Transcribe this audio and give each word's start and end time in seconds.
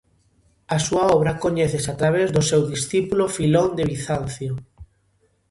A 0.75 0.77
súa 0.85 1.05
obra 1.17 1.33
coñécese 1.43 1.89
a 1.91 1.97
través 2.01 2.27
do 2.35 2.41
seu 2.49 2.61
discípulo 2.73 3.25
Filón 3.35 3.69
de 3.77 3.83
Bizancio. 3.91 4.51